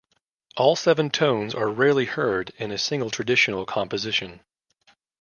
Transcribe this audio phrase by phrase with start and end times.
[0.57, 4.39] All seven tones are rarely heard in a single traditional composition.